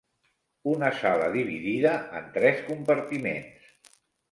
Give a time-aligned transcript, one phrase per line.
[0.71, 3.71] Una sala dividida en tres compartiments.